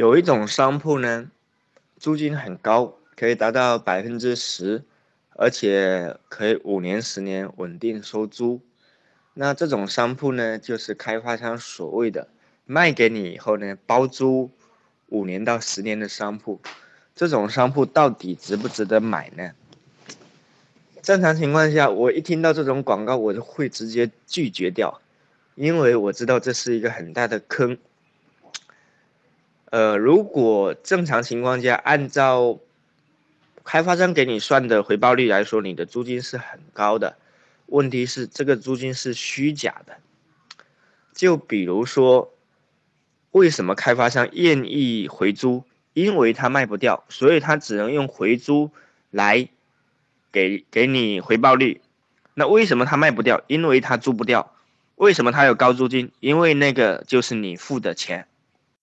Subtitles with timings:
[0.00, 1.30] 有一种商铺呢，
[1.98, 4.82] 租金很高，可以达到百分之十，
[5.34, 8.62] 而且可以五年、十年稳定收租。
[9.34, 12.28] 那这种商铺呢，就是开发商所谓的
[12.64, 14.50] 卖给你以后呢，包租
[15.08, 16.58] 五年到十年的商铺。
[17.14, 19.52] 这种商铺到底值不值得买呢？
[21.02, 25.02] 正常情况下，我一听到这种广告，我就会直接拒绝掉，
[25.56, 27.76] 因为我知道这是一个很大的坑。
[29.70, 32.58] 呃，如果正常情况下，按照
[33.64, 37.16] 开发商给你算的回报率来说，你的租金是很高的。
[37.66, 39.98] 问题是这个租金是虚假的。
[41.14, 42.34] 就比如说，
[43.30, 45.62] 为什么开发商愿意回租？
[45.92, 48.70] 因为他卖不掉，所以他只能用回租
[49.10, 49.48] 来
[50.32, 51.80] 给给你回报率。
[52.34, 53.42] 那为什么他卖不掉？
[53.46, 54.52] 因为他租不掉。
[54.96, 56.10] 为什么他有高租金？
[56.18, 58.26] 因为那个就是你付的钱。